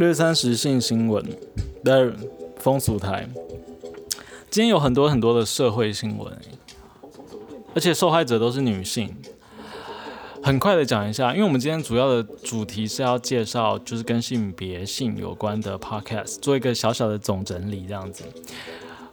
[0.00, 1.22] 六三十性新闻
[1.84, 2.10] 的
[2.56, 3.28] 风俗台，
[4.48, 6.32] 今天有很多很多的社会新闻，
[7.74, 9.14] 而且受害者都是女性。
[10.42, 18.24] 很快的讲一下，因为我们今天主要的主题是要介绍，就是跟性别性有关的 podcast，做一个小小的总整理这样子。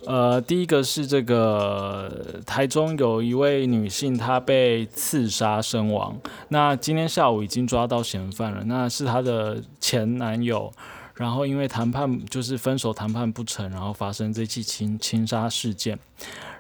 [0.07, 6.17] 呃，第一个是这个台中有一位女性，她被刺杀身亡。
[6.47, 10.71] 那今天下午已经抓到嫌犯了，那是她的前男友。
[11.15, 15.99] 然后因为谈判就是分手谈判不成，然后发生这起情情杀事件。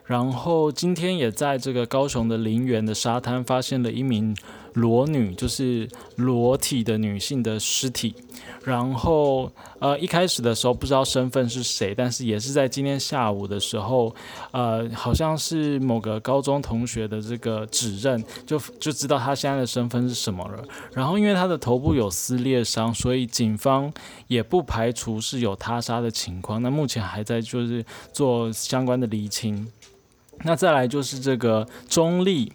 [0.03, 4.35] 然后今天也在这个高雄的林园的沙滩发现了一名
[4.77, 8.13] 裸女，就是裸体的女性的尸体。
[8.63, 14.13] 然后呃一开始的时候不知道身份是谁，但是也是在今天下午的时候，
[14.51, 20.63] 呃好像是某个高中同学的这个指认，就就知道他现在的身份是什么了。
[20.93, 23.91] 然后因为他的头部有撕裂伤，所以警方
[24.27, 26.61] 也不排除是有他杀的情况。
[26.61, 29.67] 那目前还在就是做相关的厘清。
[30.43, 32.51] 那再来就是这个中立，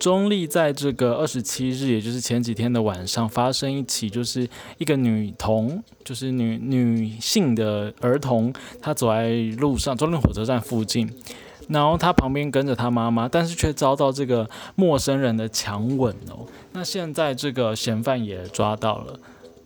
[0.00, 4.48] 中立在这个二十七日，也就是前几天的晚上，发生一起，就是
[4.78, 11.08] 一个女童，就是女女性的儿童，她走在路上，中立火车站附近，
[11.68, 16.48] 然后她旁边跟着她妈妈，但是却遭到这个陌生人的强吻哦。
[16.72, 19.20] 那现在这个嫌犯也抓到了。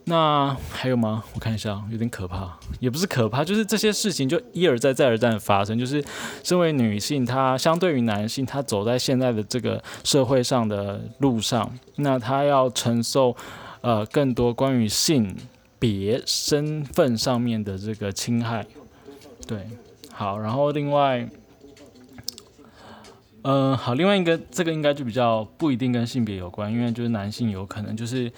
[0.07, 1.25] 那还有吗？
[1.35, 5.79] 我看一下，有点可怕，也不是可怕，就是这些事情就一而再、再而三的发生。
[5.79, 6.05] 就是
[6.43, 13.35] 身为女性，她相对于男性，她走在现在的这个社会上的路上，那她要承受
[13.81, 15.35] 呃更多关于性
[15.79, 18.67] 别身份上面的这个侵害。
[19.47, 19.67] 对，
[20.13, 21.27] 好，然后另外，
[23.41, 28.31] 嗯，好，另外一个这个应该就比较不一定跟性别有关，因为就是男性有可能就是。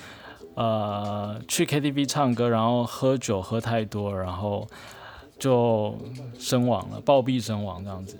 [0.56, 4.66] 呃，去 KTV 唱歌，然后喝酒喝太多，然后
[5.38, 5.96] 就
[6.38, 8.18] 身亡了，暴毙身亡这样子。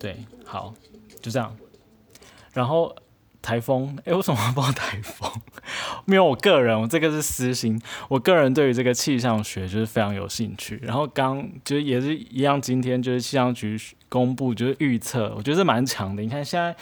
[0.00, 0.72] 对，好，
[1.20, 1.54] 就这样。
[2.54, 2.96] 然后
[3.42, 5.30] 台风，哎，为什么要报台风？
[6.06, 7.78] 没有，我个人，我这个是私心。
[8.08, 10.80] 我个人对于这个气象学就是非常有兴趣。
[10.82, 13.78] 然后刚就是也是一样，今天就是气象局。
[14.08, 16.22] 公布就是预测，我觉得蛮强的。
[16.22, 16.74] 你看现在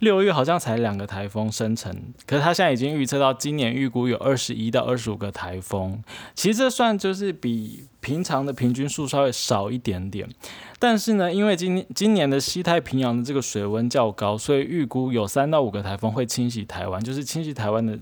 [0.00, 1.94] 六月好像才两个台风生成，
[2.26, 6.02] 可是他现在已经预测到今年预估有二十一到二十五个台风。
[6.34, 10.28] 其实这算就是比平常的平均数稍微少一点点。
[10.78, 17.96] 但是呢，因为今今年的西太平洋的这个水温较高，所以预估有三到五个台风会侵袭台湾，就是侵袭台湾的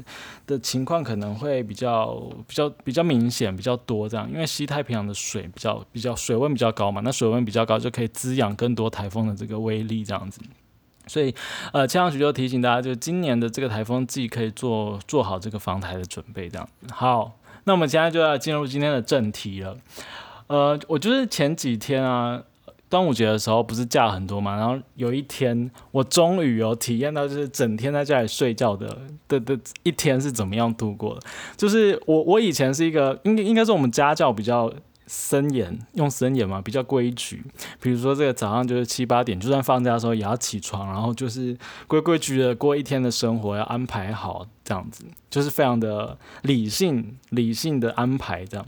[0.47, 2.15] 的情况可能会比较
[2.49, 4.29] 比较比较明显比较多这样。
[4.33, 10.41] 因为西太平洋的水比较比较水温比较高嘛，那水温比较高就可以滋养更多台风的这个威力这样子。
[11.07, 11.35] 所以
[11.73, 16.69] 呃，气象局就提醒大家，就今年的这个台风季可以做做好这个防台的准备这样。
[16.93, 17.33] 好，
[17.65, 19.77] 那我们现在就要进入今天的正题了。
[20.47, 22.43] 呃，我就是前几天啊。
[22.89, 28.99] 端午节的时候不是假很多嘛，然后有一天我终于有体验到，就是整天在家里睡觉的
[29.29, 31.21] 的的一天是怎么样度过的。
[31.57, 34.69] 就是我我以前是一个应该应该是我们家教比较
[35.13, 37.43] 森严，用森严嘛，比较规矩。
[37.81, 41.57] 比如说这个早上就是七八点，就算放假的时候也要起床，然后就是
[41.89, 48.65] 规规矩矩的过一天的生活，要安排好这样子，就是非常的理性理性的安排这样。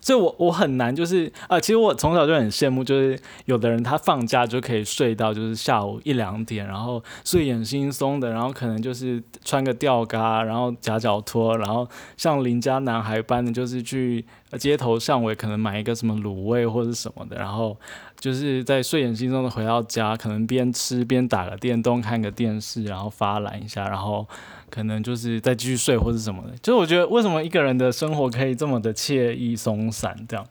[0.00, 11.88] 所以，我我很难，就是啊，其实我从小就很羡慕，就是有的人他放假就可以睡到就是下午一两点，然后睡眼惺忪的，然后可能就是穿个吊嘎，然后夹脚拖，然后
[12.18, 14.22] 像邻家男孩般的，就是去
[14.56, 17.76] 街头巷尾，可能买一个什么卤味或者什么的，然后
[18.18, 24.26] 就是在睡眼惺忪的回到家，可能边吃边打个电动，看个电视，然后发懒一下，然后。
[24.70, 30.44] 可能就是再继续睡或者什么的，就是我觉得为什么一个人的生活可以这么的惬意松散，这样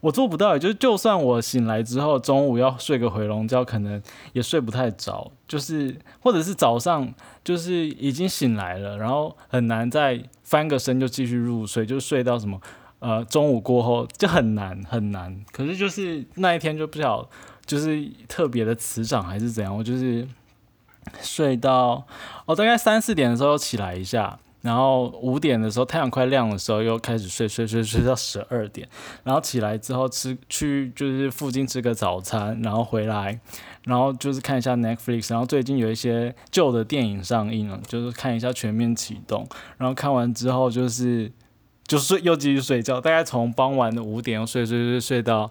[0.00, 0.54] 我做不到。
[0.54, 4.00] 也就是就算我醒来之后中午要睡个回笼觉，可能
[4.32, 7.12] 也睡不太着，就是或者是早上
[7.44, 12.58] 就是已经醒来了，然后很难再翻个身就继续入睡，就睡到什么
[13.06, 15.44] 呃中午过后就很难很难。
[15.52, 17.28] 可是就是那一天就不晓
[17.64, 20.26] 就是特别的磁场还是怎样，我就是。
[21.22, 22.04] 睡到
[22.46, 28.88] 哦，大概三四点的时候起来一下，然后五点的时候太阳快亮的时候又开始睡睡睡睡到十二点，
[29.22, 33.38] 然后起来之后吃去就是附近吃个早餐，然后回来，
[33.84, 39.46] 然后就是看一下 Netflix，然后最近有一些旧的电影上映了，就是看一下全面启动，
[39.78, 41.30] 然后看完之后就是
[41.86, 45.50] 就睡又继续睡觉，大概从傍晚的五点又睡睡睡睡到。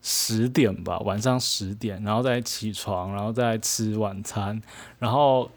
[0.00, 4.62] 十点吧，晚上十点，然后再起床，然后再吃晚餐，
[5.00, 5.50] 然后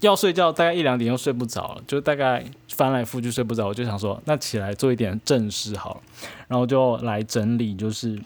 [0.00, 6.00] 要睡觉，大概一两点又睡不着了，就大概翻来覆去睡不着，我就想说，那起来做一点正事好了，
[6.48, 8.20] 然后就来整理，就是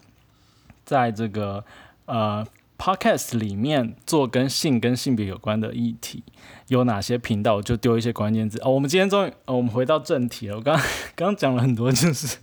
[0.84, 1.64] 在这个
[2.06, 2.44] 呃
[2.82, 6.24] podcast 里面做跟性跟性别有关的议题
[6.66, 8.72] 有哪些频道，就丢一些关键字哦。
[8.72, 10.56] 我们今天终于，哦，我们回到正题了。
[10.56, 10.76] 我刚
[11.14, 12.38] 刚讲了很多，就是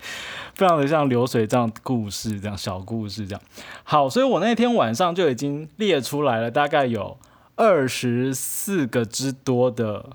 [0.54, 3.40] 非常的像流水账故事这样小故事这样。
[3.82, 7.16] 好，所以我那天晚上就已经列出来了，大概有。
[7.56, 10.10] 二十四个之多的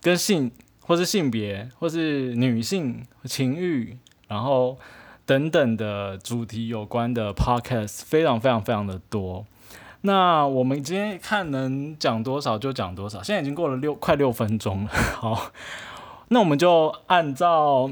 [0.00, 0.52] 跟性
[0.82, 3.96] 或是性别或是女性情欲，
[4.28, 4.78] 然后
[5.28, 9.44] 等等的主题有关的 podcast 非常非常非常的多。
[10.00, 14.90] 那我们今天看能讲多少就讲多少，现在已经过了六快六分钟了。
[14.90, 15.50] 好，
[16.28, 17.90] 那我们就按照。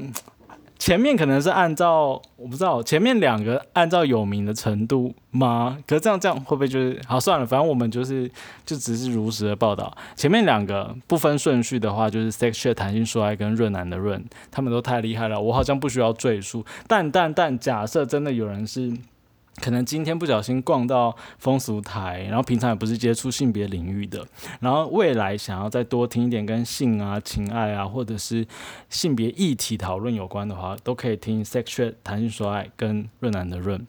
[0.77, 5.77] 前面可能是按照我不知道前面两个按照有名的程度吗？
[5.87, 7.45] 可是这样这样会不会就是好算了？
[7.45, 8.29] 反正我们就是
[8.65, 9.95] 就只是如实的报道。
[10.15, 16.65] 前面两个不分顺序的话，就是 Sex 弹性说爱跟润男的润，他们都太厉害了，我好像不需要赘述。
[16.87, 18.93] 但但但假设真的有人是。
[19.61, 24.25] 可能今天不小心逛到风俗台，然后平常也不是接触性别领域的，
[24.59, 28.45] 然后未来想要再多听一点跟性啊、情爱啊，或者是
[28.89, 33.85] 性别议题讨论有关的话，都可以听 Sexual 谈性说爱跟润男的润，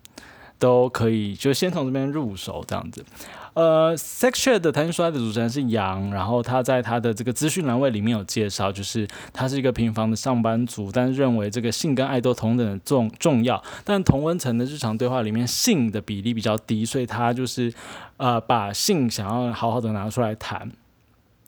[0.59, 3.05] 都可以就先从这边入手这样子。
[3.55, 17.73] 呃，Sexual 的谈心说爱的主持人是杨，然后他在他的这个资讯栏位里面有介绍，就是他是一个平凡的上班族，但认为这个性跟爱都同等的重重要，但同温层的日常对话里面性的比例比较低，所以他就是
[18.19, 20.71] 呃把性想要好好的拿出来谈，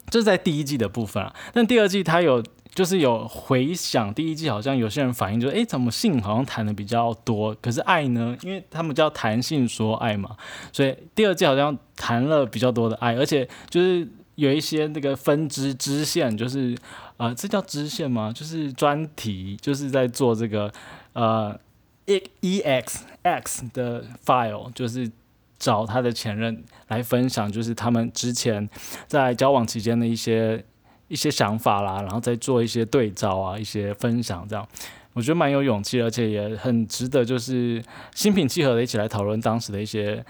[0.09, 2.43] 这是在第一季的部分啊，但第二季他有。
[2.73, 8.37] 就是有回想第一季，好像有些人反映，就是诶，怎么性好像谈的比较多，可是爱呢？
[8.43, 10.37] 因为他们叫谈性说爱嘛，
[10.73, 14.07] 所以第二季好像谈了比较多的爱，而且就是
[14.37, 16.77] 有一些那个分支支线，就是
[17.17, 18.33] 啊，这叫支线吗？
[18.33, 20.73] 就是专题，就是在做这个
[21.13, 21.59] 呃
[22.07, 25.11] ，e e x x 的 file，就是
[25.59, 28.71] 找他的前任来分享，就是他们之前
[29.09, 30.65] 在交往期间的一些。
[31.11, 34.67] 一些想法啦，然后再做一些对照啊，一些分享，这样
[35.13, 37.85] 我觉得蛮有勇气，而且也很值得，就是
[38.15, 40.25] 心平气和的一起来讨论当时的一些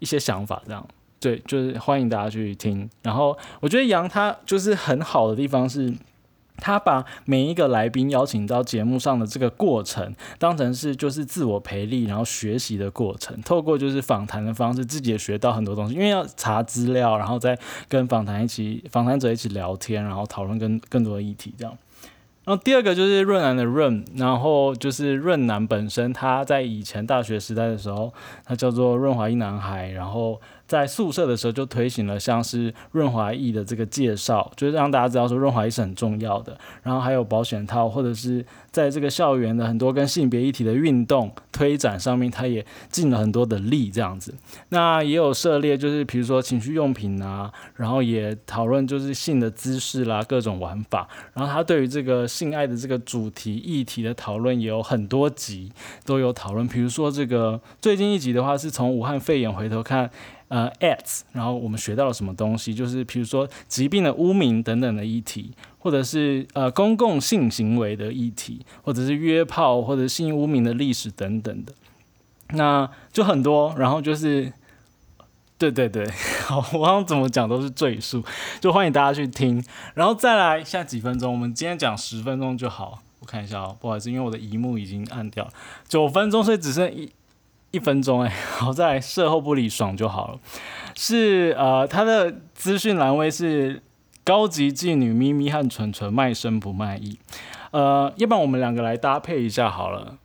[0.00, 0.86] 一些想法，这样
[1.18, 2.86] 对，就是欢迎大家去听。
[3.00, 5.90] 然后我觉得杨他就是很好的地方是。
[6.56, 13.40] 他把每一个来宾邀请到节目上的这个过程，当成是就是自我培力，然后学习的过程。
[13.42, 15.94] 透过就是访谈的方式，自己也学到很多东西。
[15.94, 17.58] 因为要查资料，然后再
[17.88, 21.76] 跟访谈一起访谈者一起聊天，然后讨论更更多的议题，这样。
[22.44, 28.12] 然后第二个就是润南的润，然后就是润南本身，他在以前大学时代的时候，
[28.44, 30.40] 他叫做润滑一男孩，然后。
[30.74, 36.58] 在宿舍的时候就推行了像是润滑液的这个介绍，就是让大家知道说润滑液是很重要的。
[36.82, 44.34] 然后还有保险套，或者是在这个校园的很多跟性别议题的运动推展上面，他也尽了很多的力这样子。
[44.70, 51.08] 那也有涉猎，就是比如说情趣用品啊，然后也讨论就是性的姿势啦，各种玩法。
[51.34, 55.70] 然后他对于这个性爱的这个主题议题的讨论也有很多集
[56.04, 56.66] 都有讨论。
[56.66, 60.10] 比如说这个最近一集的话，是从武汉肺炎回头看。
[60.48, 62.74] 呃，ads，然后我们学到了什么东西？
[62.74, 71.72] 就是比如说疾病的污名等等的议题，或者是呃公共性行为的议题，或者是约炮或者性污名的历史等等的，
[72.50, 73.74] 那就很多。
[73.78, 74.52] 然后就是，
[75.58, 76.06] 对对对，
[76.46, 78.22] 好，我刚怎么讲都是赘述，
[78.60, 79.64] 就欢迎大家去听。
[79.94, 83.02] 然后再来下几分钟，我们今天讲十分钟就好。
[83.20, 85.50] 我看一下哦，不好意思，因为我的荧幕已经按掉了，
[85.88, 87.10] 九分钟，所以只剩一。
[87.74, 90.38] 一分钟哎， 好在事后不理爽就好了。
[90.94, 93.82] 是呃，他的资讯栏位是
[94.22, 97.18] 高级妓女咪咪和纯纯卖身不卖艺。
[97.72, 100.16] 呃，要不然我们两个来搭配一下好了。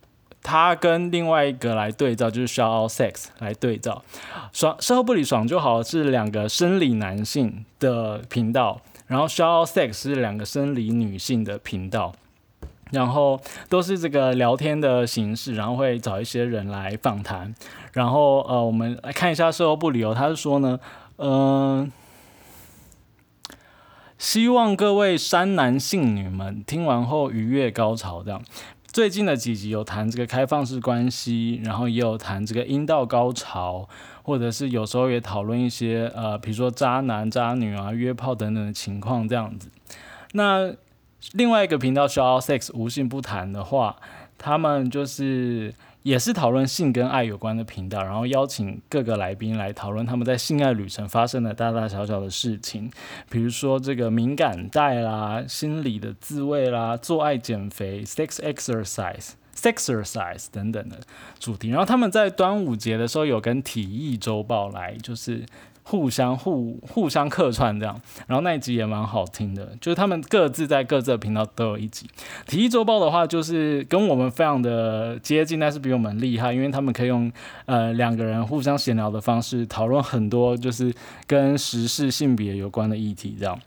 [0.42, 4.02] 他跟另外一个来对照，就是 Shout Out Sex 来对照。
[4.52, 12.14] 爽事后不理爽就好了是两个生理男性的频道，然后 Shout Out Sex 是两个生理女性的频道。
[12.92, 17.54] 然后都是这个聊天的形式，然后会找一些人来访谈，
[17.92, 20.78] 然后呃，我们来看一下售后部理由，他是说呢，
[21.18, 21.90] 嗯，
[24.18, 28.42] 希望各位山男性女们听完后愉悦高潮这样。
[28.92, 33.88] 最近的几集有谈这个开放式关系，然后也有谈这个阴道高潮，
[34.24, 39.70] 或者是有时候也讨论一些呃，比如说渣男渣女啊、约炮等等的情况这样子。
[40.32, 40.74] 那
[41.32, 43.96] 另外一个频道 Show Sex 无性不谈的话，
[44.38, 45.72] 他们就是
[46.02, 52.90] 也是讨论性跟爱有关的频道，然后邀请各个来宾来讨论他们在性爱旅程发生的大大小小的事情，
[53.28, 60.98] 比如说这个敏感带啦、心理的自慰啦、做爱减肥、sex exercise、sexercise 等等的
[61.38, 61.68] 主题。
[61.68, 65.44] 然后他们在端午节的时候有跟体育周报来，就是。
[65.82, 72.06] 互相互互相客串这样，然后那一集也蛮好听的，就是他们各自在各自的频道都有一集。
[72.46, 77.32] 体育周报的话，就是跟我们非常的接近，但是比我们厉害，因为他们可以用
[77.66, 80.94] 呃两个人互相闲聊的方式讨论很多就是
[81.26, 83.58] 跟时事性别有关的议题这样。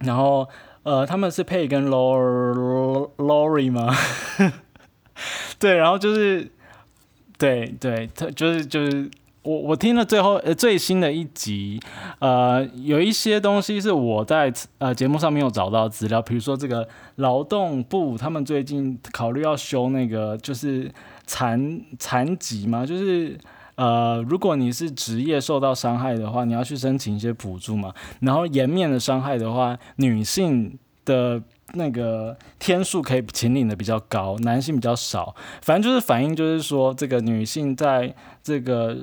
[0.00, 0.48] 然后
[0.82, 3.94] 呃他们是配跟 Lori 吗？
[5.58, 6.50] 对，然后就是
[7.36, 9.10] 对对，他就是就是。
[9.42, 11.80] 我我听了最后呃最新的一集，
[12.18, 20.92] 呃有一些东西是我在呃节目上没有找到资料，比如说这个劳动部他们最近考虑要修那个就是
[21.26, 23.38] 残残疾嘛，就是
[23.76, 30.78] 呃如果你是职业受到伤害的话，你要去申请一些补助嘛，然后颜面的伤害的话，女性
[31.10, 31.42] 的。
[31.74, 38.12] 那个天数可以请领的比较高，男性比较少，反正就是反映就是说，这个女性在
[38.42, 38.98] 这个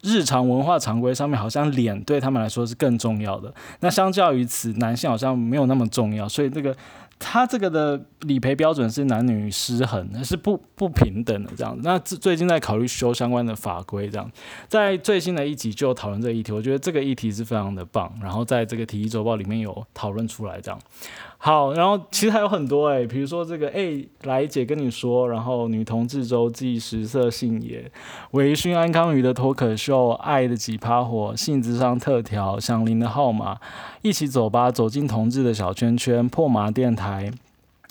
[0.00, 3.52] 日常文化常规上面，好像脸对他们来说是更重要的。
[3.80, 6.76] 那相较于此，男性好像没有那么重要，所以这个
[7.18, 11.76] 他这个的理赔标准是男女失衡，是不不平等的这样。
[11.82, 14.30] 那最近在考虑修相关的法规，这样
[14.68, 18.12] 在最新的一集就讨论这个议题，我觉得这个议题是非常的棒。
[18.22, 20.78] 然后在这个体育周报里面有讨论出来这样。
[21.44, 27.84] 好，然后其实还有很多哎，比如说这个哎，来姐跟你说，然后女同志周记、食色性也、
[28.30, 33.58] 微醺安康鱼的脱口秀、爱的几趴火、性子上特调、响铃的号码、
[34.00, 37.30] 一起走吧，走进同志的小圈圈、破麻电台、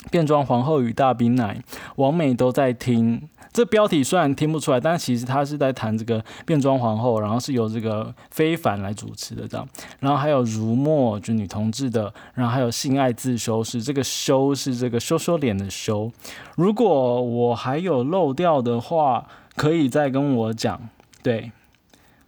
[0.10, 1.62] 变装皇后与大冰奶、
[1.98, 3.30] 王美都在听。
[3.54, 9.68] 这标题虽然听不出来，但其实他是在谈这个变装皇后，然后是由这个非凡来主持的这样，
[10.00, 16.12] 然后还有如墨就女同志的，然后还有性爱自修是这个修是这个羞羞脸的修。
[16.56, 20.82] 如果我还有漏掉的话，可以再跟我讲。
[21.22, 21.52] 对，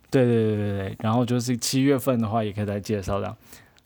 [0.10, 3.36] 对对对对对，然后就是七月份的话，也可以再介绍这样。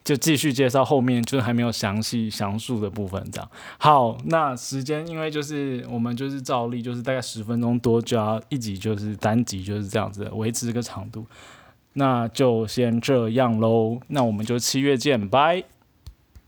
[0.10, 3.48] 就继续介绍后面就是还没有详细详述的部分，这样
[3.78, 4.18] 好。
[4.26, 11.24] 那时间因为就是我们就是照例就是大概十分钟多就要一集就是单集就是这样子维持这个长度，
[11.94, 14.00] 那就先这样喽。
[14.08, 15.79] 那我们就七月见，拜。